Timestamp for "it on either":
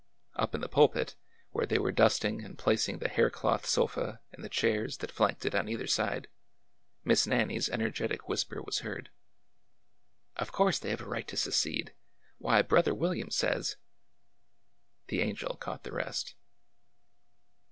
5.45-5.85